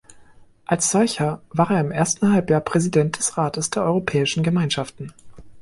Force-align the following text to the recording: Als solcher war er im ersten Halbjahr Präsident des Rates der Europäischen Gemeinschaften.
Als 0.65 0.89
solcher 0.89 1.43
war 1.51 1.69
er 1.69 1.79
im 1.79 1.91
ersten 1.91 2.33
Halbjahr 2.33 2.61
Präsident 2.61 3.19
des 3.19 3.37
Rates 3.37 3.69
der 3.69 3.83
Europäischen 3.83 4.41
Gemeinschaften. 4.41 5.13